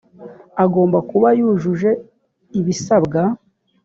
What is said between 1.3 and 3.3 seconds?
yujuje ibisabwa